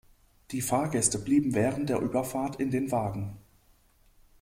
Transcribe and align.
Die 0.49 0.61
Fahrgäste 0.63 1.19
blieben 1.19 1.53
während 1.53 1.87
der 1.89 1.99
Überfahrt 1.99 2.55
in 2.55 2.71
den 2.71 2.89
Wagen. 2.91 3.37